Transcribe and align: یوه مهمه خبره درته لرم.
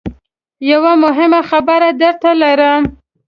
یوه 0.71 0.93
مهمه 1.03 1.41
خبره 1.49 1.89
درته 2.01 2.31
لرم. 2.41 2.83